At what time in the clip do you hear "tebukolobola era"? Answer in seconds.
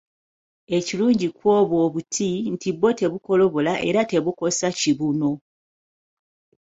2.99-4.01